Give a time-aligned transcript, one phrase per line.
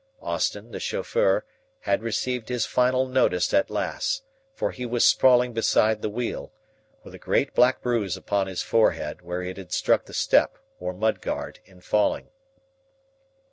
[0.19, 1.45] Austin, the chauffeur,
[1.81, 4.23] had received his final notice at last,
[4.55, 6.51] for he was sprawling beside the wheel,
[7.03, 10.91] with a great black bruise upon his forehead where it had struck the step or
[10.91, 12.29] mud guard in falling.